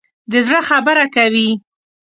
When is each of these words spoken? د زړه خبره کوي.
د 0.31 0.33
زړه 0.47 0.59
خبره 0.69 1.05
کوي. 1.15 1.49